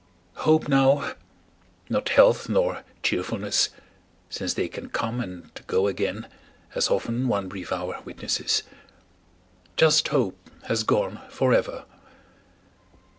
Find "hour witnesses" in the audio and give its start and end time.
7.71-8.63